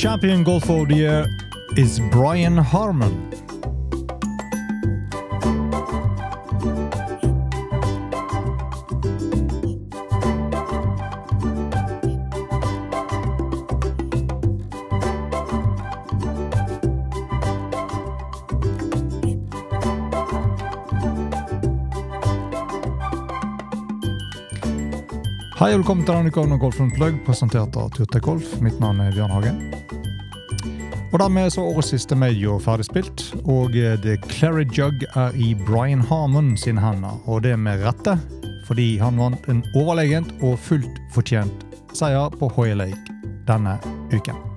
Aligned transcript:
champion 0.00 0.42
golfer 0.42 0.80
of 0.80 0.88
the 0.88 0.94
year 0.94 1.26
is 1.76 2.00
Brian 2.10 2.56
Harmon. 2.56 3.39
Hei 25.60 25.74
og 25.74 25.82
velkommen 25.82 26.06
til 26.08 26.16
denne 26.16 26.30
utgaven 26.30 26.54
av 26.54 26.60
Golf 26.62 26.78
Plug, 26.96 27.16
presentert 27.26 27.74
av 27.76 27.90
Turte 27.92 28.16
Golf. 28.24 28.54
Mitt 28.64 28.78
navn 28.80 29.02
er 29.04 29.10
Bjørn 29.12 29.34
Hagen. 29.34 29.58
Og 31.10 31.18
Dermed 31.20 31.52
så 31.52 31.66
årets 31.68 31.90
siste 31.92 32.16
major 32.16 32.56
ferdig 32.64 32.86
spilt, 32.88 33.26
og 33.44 33.76
The 33.76 34.16
Clary 34.30 34.64
Jug 34.72 35.04
er 35.12 35.36
i 35.36 35.52
Brian 35.68 36.00
Harmon 36.00 36.54
sine 36.56 36.80
hender. 36.80 37.20
Og 37.28 37.44
det 37.44 37.58
med 37.60 37.84
rette, 37.84 38.16
fordi 38.64 38.94
han 39.04 39.20
vant 39.20 39.52
en 39.52 39.60
overlegent 39.76 40.32
og 40.40 40.56
fullt 40.64 40.96
fortjent 41.12 41.68
seier 41.92 42.32
på 42.40 42.48
Hoya 42.56 42.80
Lake 42.80 43.20
denne 43.44 43.76
uken. 44.16 44.49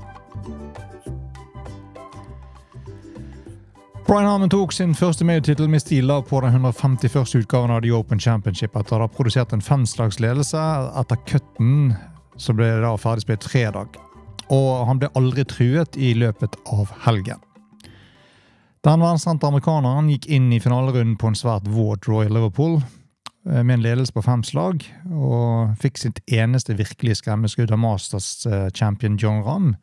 Brian 4.07 4.25
Harmon 4.27 4.49
tok 4.51 4.73
sin 4.75 4.91
første 4.99 5.23
medietittel 5.23 5.69
med 5.71 5.79
stil 5.79 6.09
da 6.11 6.17
på 6.27 6.41
den 6.43 6.57
151. 6.57 7.37
utgaven 7.39 7.71
av 7.71 7.85
The 7.85 7.91
Open 7.95 8.19
Championship 8.19 8.75
etter 8.75 8.97
å 8.97 9.05
ha 9.05 9.11
produsert 9.11 9.53
en 9.55 9.63
femslagsledelse 9.63 10.63
etter 10.99 11.21
cutten 11.29 11.93
så 12.35 12.55
ble 12.57 12.67
da 12.83 12.91
ferdigspilt 12.99 13.47
fredag. 13.47 13.95
Og 14.51 14.83
han 14.89 14.99
ble 14.99 15.11
aldri 15.15 15.45
truet 15.47 15.95
i 15.95 16.11
løpet 16.19 16.57
av 16.75 16.91
helgen. 17.05 17.39
Den 18.83 18.99
verdensrente 18.99 19.47
amerikaneren 19.47 20.11
gikk 20.11 20.27
inn 20.27 20.51
i 20.51 20.59
finalerunden 20.59 21.15
på 21.15 21.31
en 21.31 21.39
svært 21.39 21.71
våt 21.71 22.09
Royal 22.11 22.35
Liverpool 22.35 22.81
eh, 22.81 23.63
med 23.63 23.77
en 23.77 23.87
ledelse 23.87 24.11
på 24.11 24.25
fem 24.25 24.43
slag, 24.43 24.83
og 25.15 25.77
fikk 25.79 26.01
sitt 26.01 26.19
eneste 26.27 26.75
virkelige 26.75 27.21
skremmeskudd 27.21 27.71
av 27.71 27.79
Masters 27.79 28.33
eh, 28.51 28.67
champion 28.75 29.15
John 29.15 29.45
Ramm 29.47 29.75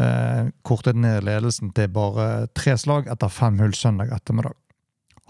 eh, 0.00 0.50
kortet 0.66 0.98
ned 0.98 1.24
ledelsen 1.26 1.72
til 1.76 1.90
bare 1.92 2.46
tre 2.56 2.76
slag 2.80 3.10
etter 3.12 3.32
fem 3.32 3.58
hull 3.62 3.74
søndag 3.76 4.12
ettermiddag. 4.14 4.56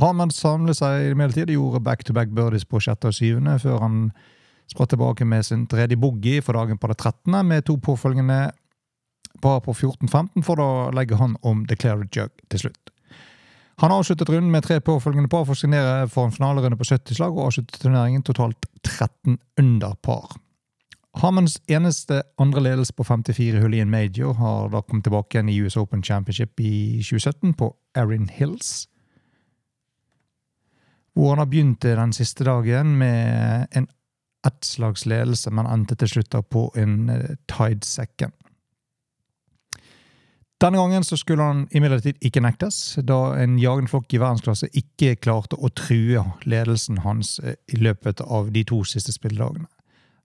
Harman 0.00 0.32
samlet 0.32 0.78
seg 0.78 1.12
imidlertid 1.12 1.52
og 1.52 1.58
gjorde 1.58 1.84
back-to-back 1.86 2.32
birdies 2.34 2.64
på 2.66 2.80
sjette 2.82 3.10
og 3.10 3.16
syvende, 3.16 3.58
før 3.62 3.82
han 3.84 3.98
spratt 4.70 4.94
tilbake 4.94 5.26
med 5.28 5.44
sin 5.46 5.66
tredje 5.70 5.98
boogie 6.00 6.42
for 6.42 6.56
dagen 6.56 6.80
på 6.80 6.88
det 6.90 6.98
13., 6.98 7.36
med 7.46 7.66
to 7.68 7.76
påfølgende 7.76 8.40
par 9.42 9.60
på 9.64 9.74
14-15, 9.74 10.42
for 10.46 10.62
å 10.62 10.70
legge 10.94 11.18
hånd 11.18 11.36
om 11.46 11.66
Declared 11.68 12.10
Jug 12.16 12.32
til 12.52 12.66
slutt. 12.66 12.92
Han 13.82 13.92
avsluttet 13.92 14.30
runden 14.30 14.52
med 14.52 14.64
tre 14.64 14.78
påfølgende 14.84 15.30
par 15.32 15.46
for 15.48 15.56
å 15.56 15.58
signere 15.58 16.06
for 16.12 16.28
en 16.28 16.34
finalerunde 16.34 16.78
på 16.78 16.86
70 16.86 17.18
slag, 17.18 17.36
og 17.36 17.50
avsluttet 17.50 17.80
turneringen 17.82 18.24
totalt 18.26 18.68
13 18.86 19.38
under 19.58 19.96
par. 20.04 20.36
Hammons 21.20 21.58
eneste 21.68 22.22
andre 22.40 22.62
ledelse 22.64 22.94
på 22.96 23.04
54 23.04 23.60
hull 23.60 23.74
i 23.76 23.82
en 23.84 23.90
major 23.92 24.32
har 24.38 24.70
da 24.72 24.80
kommet 24.80 25.04
tilbake 25.04 25.36
igjen 25.36 25.50
i 25.52 25.58
US 25.60 25.76
Open 25.76 26.02
Championship 26.02 26.60
i 26.60 27.02
2017 27.04 27.52
på 27.54 27.68
Erin 27.94 28.30
Hills. 28.32 28.88
Hvor 31.12 31.34
han 31.34 31.42
har 31.42 31.50
begynt 31.52 31.84
den 31.84 32.12
siste 32.16 32.44
dagen 32.48 32.96
med 32.98 33.66
en 33.76 33.88
ett 34.46 34.64
slags 34.64 35.06
ledelse, 35.06 35.50
men 35.50 35.66
endte 35.66 35.94
til 35.94 36.08
slutt 36.08 36.34
på 36.50 36.64
en 36.76 37.10
uh, 37.10 37.34
tied 37.46 37.84
second. 37.86 38.32
Denne 40.62 40.78
gangen 40.78 41.04
så 41.04 41.16
skulle 41.18 41.42
han 41.42 41.68
imidlertid 41.74 42.18
ikke 42.22 42.40
nektes, 42.42 42.98
da 43.02 43.34
en 43.38 43.58
jagende 43.58 43.90
flokk 43.90 44.14
i 44.14 44.20
verdensklasse 44.22 44.70
ikke 44.78 45.16
klarte 45.18 45.58
å 45.58 45.70
true 45.74 46.24
ledelsen 46.46 47.02
hans 47.06 47.36
uh, 47.42 47.54
i 47.68 47.78
løpet 47.82 48.22
av 48.22 48.50
de 48.54 48.64
to 48.66 48.82
siste 48.88 49.14
spilledagene. 49.14 49.68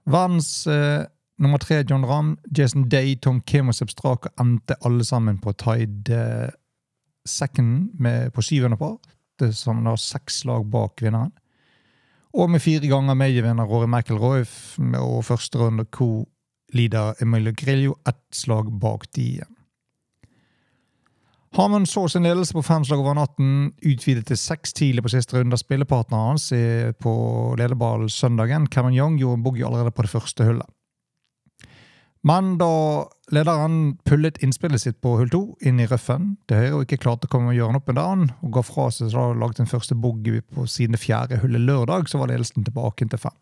Verdens 0.07 0.67
eh, 0.71 1.03
nummer 1.37 1.59
tre 1.59 1.83
John 1.83 2.05
Ramm, 2.05 2.37
Jason 2.57 2.87
Day, 2.89 3.15
Tom 3.19 3.41
Kim 3.41 3.67
og 3.67 3.75
Seb 3.75 3.91
Straka 3.91 4.31
endte 4.39 4.77
alle 4.87 5.03
sammen 5.05 5.41
på 5.43 5.53
Tide 5.59 6.51
second 7.27 7.91
med, 7.99 8.31
på 8.31 8.41
syvende 8.41 8.77
par, 8.79 8.95
det 9.39 9.51
som 9.57 9.83
da 9.83 9.97
seks 9.99 10.41
slag 10.43 10.65
bak 10.71 11.03
vinneren. 11.03 11.33
Og 12.37 12.49
med 12.51 12.61
fire 12.61 12.87
ganger 12.87 13.17
medievinner 13.17 13.67
Rory 13.67 13.87
McIlroy 13.89 14.45
og 15.01 15.25
første 15.25 15.59
runde 15.59 15.87
co-leader 15.91 17.17
Emilio 17.23 17.53
Grillo 17.57 17.97
ett 18.07 18.23
slag 18.35 18.71
bak 18.79 19.07
de 19.15 19.29
igjen. 19.33 19.56
Harmon 21.57 21.87
så 21.89 22.03
sin 22.07 22.23
ledelse 22.23 22.53
på 22.53 22.61
fem 22.61 22.83
slag 22.85 22.99
over 23.01 23.15
natten 23.17 23.71
utvidet 23.81 24.27
til 24.29 24.37
seks 24.37 24.75
tidlig 24.77 25.01
på 25.01 25.09
siste 25.09 25.39
runde. 25.39 25.57
Spillepartneren 25.57 26.35
hans 26.35 26.51
på 27.01 27.13
lederballen 27.57 28.11
søndagen, 28.13 28.67
Kevin 28.69 28.93
Young, 28.93 29.15
gjorde 29.17 29.39
en 29.39 29.45
boogie 29.47 29.65
allerede 29.65 29.91
på 29.91 30.05
det 30.05 30.11
første 30.11 30.45
hullet. 30.45 30.69
Men 32.27 32.59
da 32.61 32.69
lederen 33.33 33.97
pullet 34.05 34.37
innspillet 34.43 34.83
sitt 34.83 34.99
på 35.01 35.15
hull 35.17 35.33
to 35.33 35.41
inn 35.65 35.81
i 35.81 35.89
røffen 35.89 36.35
til 36.45 36.61
høyre 36.61 36.75
og 36.75 36.85
ikke 36.85 37.01
klarte 37.07 37.25
å 37.25 37.33
komme 37.33 37.53
og 37.53 37.57
gjøre 37.57 37.77
noe 37.77 37.87
med 37.89 37.99
den, 38.03 38.29
og 38.43 38.53
ga 38.53 38.65
fra 38.67 38.87
seg 38.93 39.09
så 39.09 39.25
da 39.31 39.41
laget 39.41 39.63
den 39.63 39.73
første 39.73 39.97
boogie 39.97 40.45
på 40.53 40.69
siden 40.69 40.93
det 40.93 41.01
fjerde 41.01 41.41
hullet 41.41 41.65
lørdag, 41.65 42.05
så 42.11 42.21
var 42.21 42.29
ledelsen 42.29 42.67
tilbake 42.67 43.09
til 43.09 43.25
fem. 43.25 43.37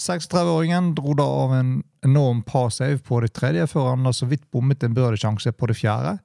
36-åringen 0.00 0.94
dro 0.96 1.12
da 1.20 1.28
av 1.44 1.52
en 1.58 1.72
enorm 2.06 2.40
par-save 2.48 3.02
på 3.04 3.20
det 3.20 3.34
tredje, 3.36 3.68
før 3.68 3.92
han 3.92 4.08
da 4.08 4.16
så 4.16 4.30
vidt 4.30 4.48
bommet 4.54 4.88
en 4.88 4.96
birdie-sjanse 4.96 5.52
på 5.52 5.68
det 5.68 5.76
fjerde. 5.78 6.16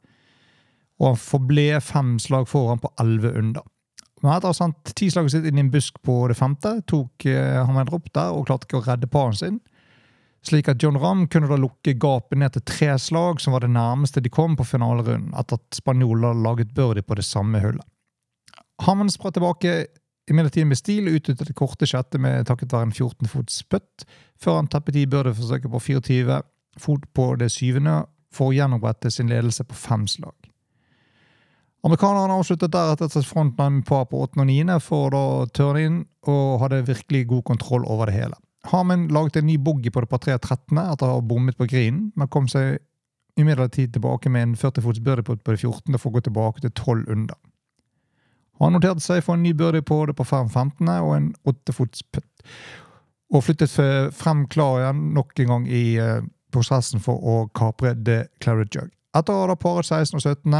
Og 0.97 1.11
han 1.11 1.19
forble 1.21 1.81
fem 1.83 2.15
slag 2.21 2.47
foran 2.49 2.81
på 2.81 2.91
elleve 3.01 3.35
under. 3.37 3.65
Men 4.23 4.33
etter 4.33 4.49
å 4.49 4.53
ha 4.53 4.57
sendt 4.57 4.95
ti 4.97 5.11
slaget 5.13 5.35
sitt 5.35 5.45
inn 5.45 5.59
i 5.59 5.65
en 5.65 5.73
busk 5.73 5.99
på 6.05 6.23
det 6.31 6.37
femte, 6.39 6.79
tok 6.89 7.27
eh, 7.29 7.59
han 7.61 7.77
en 7.77 7.89
dropp 7.89 8.09
der 8.17 8.33
og 8.33 8.47
klarte 8.49 8.65
ikke 8.65 8.81
å 8.81 8.87
redde 8.87 9.09
paren 9.11 9.37
sin 9.37 9.59
slik 10.47 10.69
at 10.71 10.83
John 10.83 10.97
Ramm 10.97 11.27
kunne 11.27 11.49
da 11.49 11.57
lukke 11.59 11.95
gapet 11.99 12.39
ned 12.39 12.55
til 12.55 12.65
tre 12.67 12.89
slag, 13.01 13.41
som 13.41 13.55
var 13.55 13.65
det 13.65 13.73
nærmeste 13.73 14.23
de 14.23 14.31
kom 14.33 14.55
på 14.57 14.67
finalerunden, 14.67 15.33
etter 15.37 15.59
at 15.59 15.79
spanjoler 15.79 16.37
laget 16.43 16.73
birdie 16.75 17.05
på 17.05 17.17
det 17.19 17.25
samme 17.27 17.61
hullet. 17.63 17.85
Hammond 18.85 19.13
spratt 19.13 19.37
tilbake 19.37 19.87
imidlertid 20.29 20.67
med 20.69 20.77
stil 20.77 21.07
og 21.09 21.17
utnyttet 21.17 21.49
det 21.49 21.57
korte 21.57 21.87
sjette 21.89 22.19
med 22.21 22.45
takket 22.49 22.75
være 22.75 22.89
en 22.89 22.93
14 22.93 23.31
fots 23.31 23.63
putt, 23.71 24.05
før 24.39 24.61
han 24.61 24.69
tappet 24.71 24.99
i 24.99 25.07
birdieforsøket 25.09 25.71
på 25.73 25.81
24 25.89 26.41
fot 26.77 27.07
på 27.17 27.31
det 27.41 27.49
syvende 27.49 28.03
for 28.33 28.51
å 28.51 28.57
gjenopprette 28.57 29.09
sin 29.13 29.31
ledelse 29.31 29.65
på 29.65 29.77
fem 29.77 30.05
slag. 30.09 30.35
Amerikanerne 31.87 32.35
avsluttet 32.35 32.73
deretter 32.73 33.07
sitt 33.07 33.29
frontmann 33.29 33.79
par 33.87 34.09
på 34.11 34.19
8. 34.25 34.41
og 34.41 34.47
9. 34.49 34.75
for 34.83 35.13
å 35.15 35.25
turne 35.55 35.83
inn, 35.87 35.99
og 36.27 36.57
hadde 36.59 36.81
virkelig 36.89 37.21
god 37.29 37.45
kontroll 37.47 37.85
over 37.87 38.09
det 38.09 38.17
hele. 38.17 38.35
Harmen 38.67 39.05
laget 39.15 39.37
en 39.39 39.45
ny 39.47 39.55
boogie 39.63 39.93
på 39.93 40.01
det 40.03 40.09
par 40.11 40.19
3.13 40.25 40.81
etter 40.81 41.07
å 41.07 41.13
ha 41.13 41.21
bommet 41.23 41.55
på 41.55 41.67
grinen, 41.71 42.09
men 42.19 42.27
kom 42.33 42.49
seg 42.51 42.81
imidlertid 43.39 43.93
tilbake 43.95 44.27
med 44.33 44.43
en 44.49 44.55
40 44.59 44.83
fots 44.83 44.99
birdieput 45.05 45.45
på 45.45 45.55
det 45.55 45.61
14. 45.61 45.95
for 45.95 46.09
å 46.09 46.17
gå 46.17 46.23
tilbake 46.25 46.65
til 46.65 46.73
12 46.73 47.05
under. 47.13 47.39
Han 48.59 48.75
noterte 48.75 49.05
seg 49.05 49.23
for 49.23 49.37
en 49.37 49.45
ny 49.45 49.53
birdie 49.55 49.85
på 49.85 50.01
det 50.09 50.17
på 50.17 50.25
5.15 50.27 50.91
og 50.97 51.13
en 51.15 51.29
8 51.47 51.77
fots 51.77 52.03
putt, 52.11 52.43
og 53.31 53.45
flyttet 53.45 53.71
frem 54.17 54.43
klar 54.51 54.81
igjen 54.81 55.07
nok 55.15 55.39
en 55.39 55.53
gang 55.53 55.71
i 55.71 55.85
uh, 56.03 56.19
prosessen 56.51 56.99
for 56.99 57.23
å 57.23 57.39
kapre 57.55 57.95
The 57.95 58.25
Claret 58.43 58.75
Jug. 58.75 58.91
Etter 59.15 59.31
å 59.31 59.47
ha 59.47 59.55
paret 59.55 59.87
16 59.87 60.19
og 60.19 60.25
17 60.25 60.59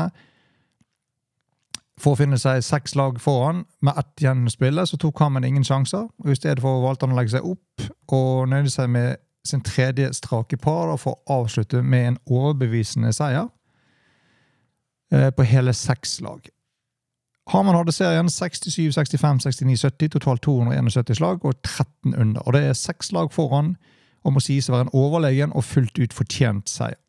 for 1.98 2.14
å 2.14 2.20
finne 2.20 2.38
seg 2.38 2.62
seks 2.66 2.94
lag 2.96 3.18
foran, 3.22 3.64
med 3.82 3.98
ett 3.98 4.22
igjen 4.22 4.46
å 4.46 4.54
spille, 4.54 4.86
så 4.86 5.00
tok 5.02 5.20
Hammen 5.24 5.46
ingen 5.48 5.66
sjanser. 5.66 6.06
og 6.06 6.30
I 6.30 6.36
stedet 6.38 6.62
for 6.62 6.84
valgte 6.84 7.08
han 7.08 7.16
å 7.16 7.18
legge 7.18 7.34
seg 7.34 7.48
opp 7.48 7.88
og 8.14 8.50
nøyde 8.52 8.70
seg 8.70 8.92
med 8.94 9.18
sin 9.48 9.64
tredje 9.66 10.12
strake 10.14 10.58
par 10.58 10.92
for 11.02 11.18
å 11.18 11.42
avslutte 11.42 11.82
med 11.82 12.08
en 12.08 12.20
overbevisende 12.28 13.14
seier 13.16 13.48
eh, 15.14 15.32
på 15.32 15.48
hele 15.48 15.74
seks 15.74 16.20
lag. 16.22 16.46
Harman 17.48 17.78
hadde 17.80 17.96
serien 17.96 18.30
67, 18.30 18.92
65, 18.92 19.40
69, 19.48 19.78
70, 19.78 20.10
totalt 20.18 20.44
271 20.44 21.16
slag 21.16 21.46
og 21.48 21.56
13 21.64 22.14
under. 22.14 22.42
Og 22.44 22.54
Det 22.54 22.64
er 22.64 22.74
seks 22.74 23.12
lag 23.16 23.32
foran 23.34 23.78
og 24.28 24.36
må 24.36 24.44
sies 24.44 24.68
å 24.68 24.76
være 24.76 24.90
en 24.90 24.96
overlegen 25.00 25.54
og 25.56 25.64
fullt 25.64 26.00
ut 26.02 26.14
fortjent 26.14 26.70
seier. 26.70 27.00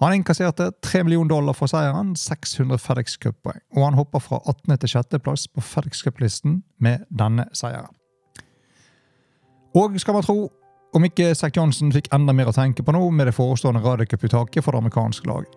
Han 0.00 0.12
innkasserte 0.12 0.72
3 0.84 1.04
millioner 1.04 1.28
dollar 1.28 1.56
for 1.56 1.72
seieren, 1.72 2.16
600 2.16 2.78
FedEx 2.78 3.16
Cup-poeng, 3.16 3.62
og 3.76 3.84
han 3.84 3.96
hopper 3.96 4.20
fra 4.20 4.40
18. 4.44 4.78
til 4.82 4.92
6. 4.92 5.16
plass 5.24 5.46
på 5.48 5.64
FedEx 5.64 6.02
Cup-listen 6.04 6.62
med 6.78 7.06
denne 7.08 7.46
seieren. 7.56 7.94
Og 9.76 9.96
skal 10.00 10.16
man 10.18 10.24
tro, 10.24 10.50
om 10.96 11.04
ikke 11.04 11.34
Zack 11.36 11.56
Johnsen 11.56 11.92
fikk 11.92 12.10
enda 12.12 12.32
mer 12.36 12.52
å 12.52 12.56
tenke 12.56 12.84
på 12.84 12.92
nå 12.92 13.08
med 13.10 13.30
det 13.30 13.34
forestående 13.36 13.80
radiocup-uttaket 13.84 14.64
for 14.64 14.76
det 14.76 14.84
amerikanske 14.84 15.28
laget. 15.28 15.56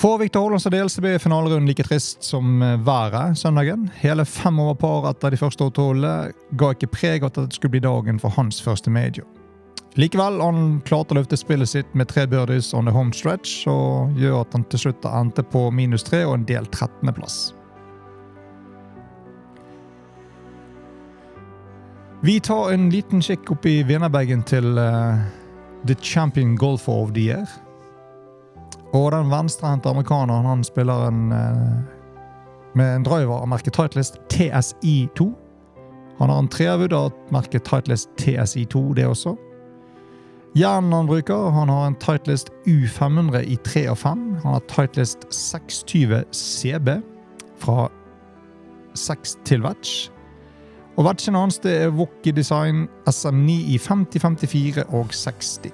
For 0.00 0.16
Victor 0.22 0.46
Hollands 0.46 0.64
dels 0.72 0.96
ble 1.02 1.18
finalerunden 1.20 1.68
like 1.68 1.84
trist 1.84 2.22
som 2.24 2.62
været 2.86 3.36
søndagen. 3.36 3.90
Hele 4.00 4.24
fem 4.24 4.62
over 4.62 4.78
par 4.78 5.10
etter 5.10 5.34
de 5.34 5.42
første 5.42 5.66
åtte 5.66 5.82
hullene 5.82 6.30
ga 6.56 6.70
ikke 6.72 6.88
preg 6.94 7.26
av 7.26 7.34
at 7.34 7.42
det 7.42 7.58
skulle 7.58 7.74
bli 7.74 7.84
dagen 7.84 8.22
for 8.22 8.32
hans 8.38 8.62
første 8.64 8.90
major. 8.90 9.26
Likevel, 9.98 10.38
han 10.40 10.80
klarte 10.86 11.14
å 11.14 11.18
løfte 11.18 11.34
spillet 11.38 11.68
sitt 11.68 11.94
med 11.98 12.06
tre 12.12 12.22
birdies 12.30 12.70
on 12.74 12.86
the 12.86 12.92
home 12.94 13.10
stretch, 13.16 13.64
og 13.66 14.14
gjør 14.18 14.44
at 14.44 14.52
han 14.54 14.66
til 14.70 14.84
slutt 14.84 15.08
endte 15.10 15.42
på 15.42 15.64
minus 15.74 16.06
tre 16.06 16.22
og 16.28 16.36
en 16.36 16.44
del 16.46 16.68
13.-plass. 16.70 17.50
Vi 22.22 22.36
tar 22.44 22.70
en 22.70 22.86
liten 22.92 23.22
kikk 23.24 23.50
opp 23.50 23.66
i 23.66 23.80
vinnerbagen 23.88 24.44
til 24.46 24.78
uh, 24.78 25.18
The 25.88 25.96
Champion 26.04 26.54
Golfer 26.60 27.02
of 27.06 27.14
the 27.16 27.26
Year. 27.32 27.48
Og 28.92 29.10
den 29.14 29.30
venstrehendte 29.32 29.90
amerikaneren 29.90 30.46
han 30.46 30.64
spiller 30.66 31.08
en, 31.08 31.32
uh, 31.32 31.78
med 32.78 32.94
en 32.94 33.06
driver 33.08 33.40
av 33.40 33.50
merket 33.50 33.74
Titleist 33.74 34.20
TSI2. 34.30 35.30
Han 36.20 36.30
har 36.30 36.38
en 36.38 36.52
treavud 36.52 36.92
av 36.92 37.16
merket 37.34 37.64
Titleist 37.66 38.12
TSI2, 38.20 38.84
det 39.00 39.08
også. 39.08 39.34
Hjernen 40.58 40.92
han 40.92 41.06
bruker, 41.06 41.50
han 41.54 41.68
har 41.68 41.86
en 41.86 41.94
Titleist 42.02 42.48
U500 42.66 43.44
i 43.46 43.56
3 43.56 43.84
av 43.92 44.00
5. 44.02 44.24
Han 44.42 44.52
har 44.56 44.64
Titleist 44.66 45.26
620 45.30 46.24
CB 46.34 46.96
fra 47.62 47.88
6 48.98 49.36
til 49.46 49.62
Vetch. 49.62 50.08
Og 50.98 51.06
Vetchen 51.06 51.38
hans 51.38 51.60
det 51.62 51.76
er 51.84 51.94
Wookie 51.94 52.34
Design 52.34 52.88
SM9 53.06 53.60
i 53.76 53.78
50, 53.78 54.18
54 54.26 54.88
og 54.88 55.14
60. 55.14 55.70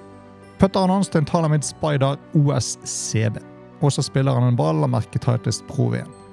Putteren 0.60 0.92
hans 0.92 1.08
er 1.08 1.22
en 1.22 1.28
Talamid 1.28 1.64
Spider 1.64 2.20
OS 2.36 2.76
CB. 2.84 3.40
Og 3.80 3.92
så 3.92 4.04
spiller 4.04 4.36
han 4.36 4.50
en 4.50 4.60
ball 4.60 4.84
av 4.84 4.92
merket 4.92 5.24
Titleist 5.24 5.64
Pro 5.72 5.88
V1. 5.94 6.25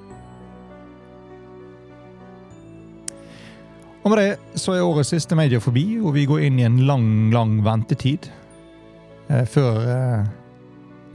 Og 4.04 4.12
med 4.12 4.20
det 4.20 4.60
så 4.60 4.74
er 4.76 4.84
årets 4.84 5.14
siste 5.14 5.36
media 5.36 5.60
forbi, 5.64 5.96
og 5.96 6.12
vi 6.16 6.26
går 6.28 6.44
inn 6.44 6.58
i 6.60 6.66
en 6.66 6.82
lang, 6.84 7.32
lang 7.32 7.56
ventetid 7.64 8.28
eh, 9.32 9.46
før 9.48 9.78
eh, 9.88 10.26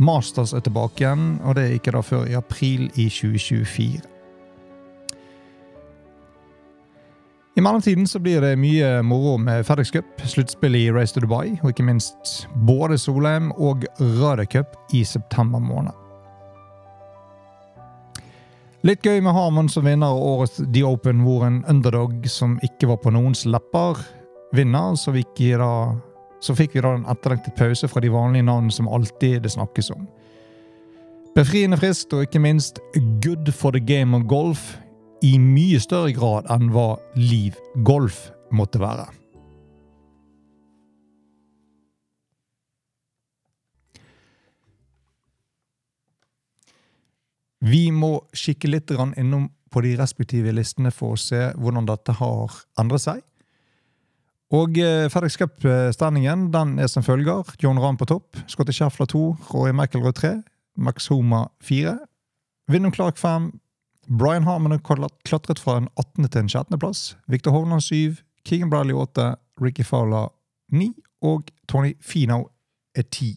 Masters 0.01 0.56
er 0.57 0.63
tilbake 0.65 1.03
igjen, 1.03 1.36
og 1.45 1.57
det 1.57 1.68
er 1.68 1.75
ikke 1.77 1.94
da 1.94 2.01
før 2.01 2.25
i 2.25 2.38
april 2.39 2.88
i 2.95 3.06
2024. 3.13 4.01
I 7.59 7.62
mellomtiden 7.62 8.07
så 8.07 8.21
blir 8.24 8.41
det 8.41 8.56
mye 8.57 9.01
moro 9.03 9.36
med 9.38 9.65
FedEx 9.68 9.91
Cup, 9.94 10.21
sluttspillet 10.24 10.88
i 10.88 10.91
Race 10.95 11.13
to 11.13 11.21
Dubai, 11.21 11.59
og 11.62 11.74
ikke 11.74 11.86
minst 11.86 12.47
både 12.65 12.97
Solheim 12.97 13.51
og 13.51 13.83
Røde 14.00 14.47
Cup 14.50 14.80
i 14.95 15.03
september 15.03 15.59
måned. 15.59 16.08
Litt 18.87 19.03
gøy 19.03 19.17
med 19.19 19.35
Harmon 19.35 19.67
som 19.67 19.83
vinner 19.83 20.15
årets 20.15 20.61
The 20.61 20.85
Open, 20.87 21.25
hvor 21.25 21.43
en 21.43 21.65
underdog 21.67 22.23
som 22.31 22.53
ikke 22.63 22.87
var 22.87 23.01
på 23.03 23.11
noens 23.11 23.43
lepper, 23.43 23.99
vinner. 24.55 24.95
Så 24.95 25.11
fikk, 25.11 25.33
da, 25.59 25.71
så 26.39 26.55
fikk 26.55 26.77
vi 26.77 26.83
da 26.85 26.93
en 26.95 27.03
etterlengtet 27.11 27.57
pause 27.59 27.89
fra 27.91 27.99
de 27.99 28.13
vanlige 28.13 28.47
navnene 28.47 28.71
som 28.71 28.87
alltid 28.87 29.43
det 29.43 29.51
snakkes 29.51 29.91
om. 29.97 30.07
Befriende 31.35 31.79
frist 31.79 32.15
og 32.15 32.23
ikke 32.23 32.39
minst 32.39 32.79
good 33.19 33.51
for 33.51 33.75
the 33.75 33.83
game 33.83 34.15
of 34.15 34.23
golf 34.31 34.77
i 35.27 35.35
mye 35.35 35.83
større 35.83 36.15
grad 36.15 36.47
enn 36.47 36.71
hva 36.71 36.93
Liv 37.19 37.59
Golf 37.83 38.29
måtte 38.55 38.79
være. 38.79 39.09
Vi 47.69 47.89
må 47.94 48.16
kikke 48.33 48.69
litt 48.71 48.92
innom 48.92 49.50
på 49.69 49.81
de 49.86 49.94
respektive 50.00 50.54
listene 50.56 50.92
for 50.95 51.13
å 51.13 51.19
se 51.19 51.50
hvordan 51.60 51.86
dette 51.89 52.16
har 52.18 52.56
endret 52.81 53.04
seg. 53.04 53.19
Og 54.50 54.80
eh, 54.81 55.06
FedEx 55.13 55.38
Cup-standingen 55.38 56.48
den 56.54 56.80
er 56.81 56.89
som 56.89 57.06
følger. 57.06 57.45
John 57.62 57.77
Rahm 57.77 58.00
på 58.00 58.07
topp. 58.10 58.39
Scotty 58.50 58.74
Schäfler 58.74 59.06
2. 59.12 59.21
Rory 59.54 59.74
McIlroy 59.75 60.16
3. 60.18 60.31
Max 60.81 61.12
Homa 61.12 61.50
4. 61.62 62.00
Wyndham 62.71 62.95
Clark 62.95 63.18
5. 63.21 63.51
Brian 64.10 64.48
Harmon 64.48 64.74
har 64.74 64.81
klatret 65.27 65.62
fra 65.62 65.77
en 65.77 65.89
18. 66.01 66.30
til 66.30 66.42
en 66.42 66.50
16. 66.50 66.80
plass. 66.81 67.18
Victor 67.27 67.54
Hovland 67.54 67.86
7. 67.86 68.24
Keegan 68.45 68.72
Bradley 68.74 68.98
8. 68.98 69.36
Ricky 69.62 69.86
Fowler 69.86 70.31
9. 70.74 70.95
Og 71.22 71.51
Tony 71.68 71.94
Fino 72.01 72.48
er 72.95 73.06
10. 73.06 73.36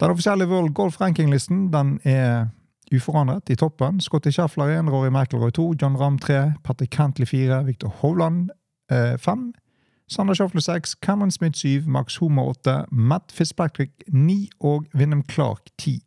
Den 0.00 0.10
offisielle 0.10 0.48
World 0.50 0.74
Golf 0.74 1.00
Ranking-listen 1.00 1.68
den 1.70 2.00
er 2.04 2.48
uforandret 2.94 3.50
i 3.50 3.56
toppen. 3.56 4.00
Scotty 4.00 4.30
Scheffler 4.30 4.68
1, 4.78 4.90
Rory 4.90 5.10
McIlroy 5.10 5.50
2, 5.50 5.74
John 5.80 5.96
Ramm 5.96 6.18
3, 6.18 6.54
Patrick 6.62 6.90
Cantley 6.90 7.26
4, 7.26 7.64
Victor 7.66 7.88
Hovland 8.02 8.50
5, 8.88 9.28
eh, 9.28 9.60
Sander 10.08 10.34
Schauffler 10.34 10.60
6, 10.60 11.00
Cameron 11.00 11.30
Smith 11.30 11.56
7, 11.56 11.86
Max 11.86 12.20
Homer 12.20 12.42
8, 12.42 12.86
Matt 12.90 13.32
Fitzpatrick 13.32 13.92
9 14.08 14.50
og 14.60 14.86
Wyndham 14.94 15.24
Clark 15.28 15.70
10. 15.78 16.02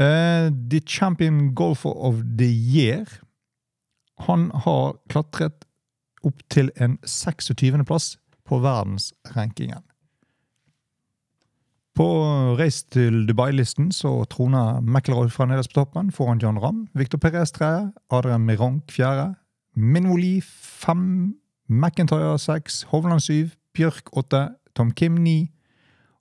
Uh, 0.00 0.04
eh, 0.06 0.50
the 0.70 0.80
Champion 0.80 1.54
Golfer 1.54 1.90
of 1.90 2.14
the 2.38 2.48
Year 2.48 3.04
Han 4.26 4.50
har 4.54 4.96
klatret 5.08 5.64
opp 6.24 6.42
til 6.50 6.70
en 6.80 6.98
26. 7.04 7.84
plass 7.84 8.18
på 8.46 8.58
verdensrankingen. 8.58 9.82
På 11.92 12.06
Race 12.56 12.86
til 12.88 13.26
Dubai-listen 13.28 13.90
så 13.92 14.24
troner 14.32 14.80
McIlroy 14.80 15.28
nederst 15.46 15.74
på 15.74 15.82
toppen 15.82 16.08
foran 16.12 16.40
John 16.40 16.58
Ramm. 16.58 16.86
Victor 16.96 17.18
Perez 17.18 17.52
tredje, 17.52 17.92
Adrian 18.10 18.46
Mironk 18.46 18.90
fjerde, 18.90 19.34
Minwoli 19.76 20.40
fem, 20.40 21.34
McIntyre 21.68 22.38
seks, 22.38 22.82
Hovland 22.82 23.20
syv, 23.20 23.52
Bjørk 23.76 24.08
åtte, 24.16 24.48
Tom 24.74 24.92
Kim 24.92 25.20
ni 25.20 25.52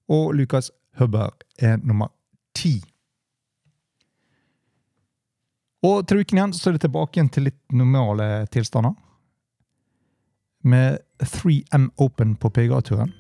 og 0.09 0.33
Lucas 0.35 0.71
Hubber 0.99 1.31
er 1.59 1.77
nummer 1.77 2.11
ti. 2.55 2.81
Og 5.87 6.03
til 6.07 6.19
uken 6.19 6.37
igjen 6.37 6.53
så 6.53 6.69
er 6.69 6.75
det 6.75 6.83
tilbake 6.83 7.17
igjen 7.17 7.31
til 7.31 7.47
litt 7.47 7.61
normale 7.73 8.45
tilstander. 8.51 8.93
Med 10.67 10.99
3M 11.23 11.89
Open 11.97 12.35
på 12.35 12.51
PGA-turen. 12.53 13.15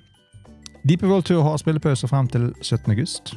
Deep 0.83 1.03
World 1.03 1.25
Tour 1.25 1.43
har 1.43 1.57
spillepause 1.57 2.07
frem 2.07 2.27
til 2.27 2.53
17. 2.61 2.91
august. 2.91 3.35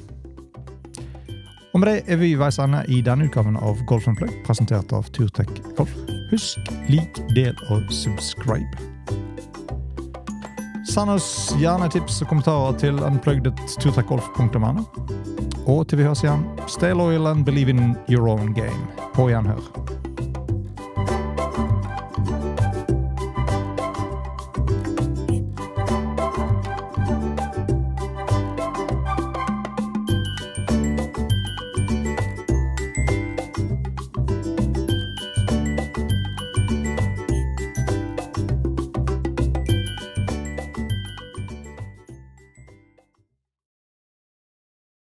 Og 1.75 1.81
med 1.81 1.89
det 1.89 2.03
er 2.09 2.17
vi 2.17 2.31
veis 2.39 2.59
ende 2.59 2.81
i 2.89 3.01
denne 3.05 3.27
utgaven 3.29 3.57
av 3.57 3.81
Golf 3.87 4.07
Plug, 4.17 4.33
presentert 4.47 4.93
av 4.97 5.11
Turtech 5.13 5.51
Golf. 5.77 5.93
Husk, 6.31 6.73
lik, 6.89 7.21
del 7.37 7.57
og 7.69 7.83
subscribe. 7.93 8.91
Send 10.89 11.11
oss 11.11 11.53
gjerne 11.61 11.91
tips 11.93 12.23
og 12.23 12.31
kommentarer 12.31 12.79
til 12.81 13.03
unplugged.turtechgolf.no. 13.03 14.87
Og 15.67 15.89
til 15.89 16.01
vi 16.01 16.07
høres 16.07 16.25
igjen, 16.25 16.47
stay 16.69 16.95
loyal 16.97 17.27
and 17.27 17.45
believe 17.45 17.69
in 17.69 17.97
your 18.09 18.29
own 18.31 18.55
game. 18.55 18.89
På 19.15 19.29
gjenhør. 19.29 19.94